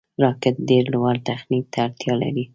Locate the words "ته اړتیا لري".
1.73-2.43